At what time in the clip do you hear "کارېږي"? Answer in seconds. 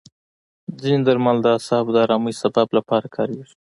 3.15-3.55